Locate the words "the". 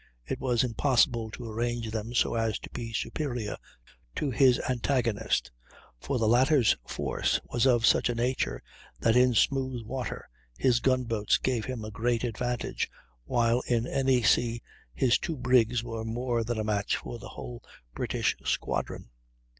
6.17-6.27, 17.19-17.29